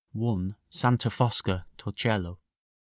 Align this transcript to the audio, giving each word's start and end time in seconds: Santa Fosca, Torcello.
Santa 0.71 1.11
Fosca, 1.11 1.67
Torcello. 1.77 2.39